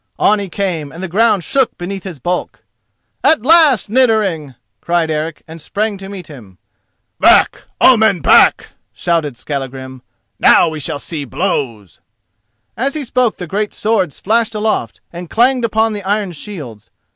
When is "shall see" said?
10.79-11.23